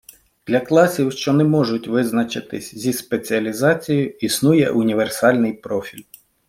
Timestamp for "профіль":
5.53-6.01